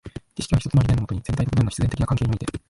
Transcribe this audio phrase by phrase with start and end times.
[0.35, 2.47] 知識は一つの理念のもとに、全体と部分の必然的な関係において、